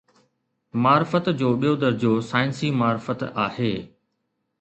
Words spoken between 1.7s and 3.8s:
درجو ”سائنسي معرفت“ آهي.